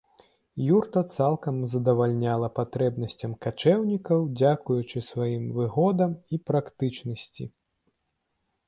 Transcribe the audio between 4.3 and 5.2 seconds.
дзякуючы